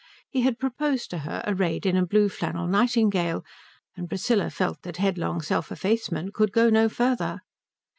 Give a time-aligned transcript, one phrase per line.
[0.31, 3.45] He had proposed to her arrayed in a blue flannel nightingale,
[3.95, 7.41] and Priscilla felt that headlong self effacement could go no further.